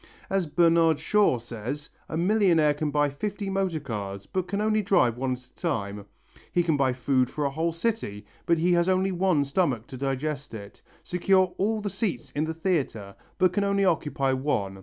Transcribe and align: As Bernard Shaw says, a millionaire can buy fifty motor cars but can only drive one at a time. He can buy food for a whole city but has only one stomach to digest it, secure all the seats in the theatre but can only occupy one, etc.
As 0.31 0.47
Bernard 0.47 0.99
Shaw 0.99 1.37
says, 1.37 1.91
a 2.09 2.17
millionaire 2.17 2.73
can 2.73 2.89
buy 2.89 3.07
fifty 3.07 3.51
motor 3.51 3.79
cars 3.79 4.25
but 4.25 4.47
can 4.47 4.59
only 4.59 4.81
drive 4.81 5.15
one 5.15 5.33
at 5.33 5.43
a 5.43 5.53
time. 5.53 6.07
He 6.51 6.63
can 6.63 6.75
buy 6.75 6.91
food 6.91 7.29
for 7.29 7.45
a 7.45 7.51
whole 7.51 7.71
city 7.71 8.25
but 8.47 8.57
has 8.57 8.89
only 8.89 9.11
one 9.11 9.45
stomach 9.45 9.85
to 9.85 9.97
digest 9.97 10.55
it, 10.55 10.81
secure 11.03 11.53
all 11.59 11.81
the 11.81 11.91
seats 11.91 12.31
in 12.31 12.45
the 12.45 12.53
theatre 12.55 13.13
but 13.37 13.53
can 13.53 13.63
only 13.63 13.85
occupy 13.85 14.33
one, 14.33 14.71
etc. 14.77 14.79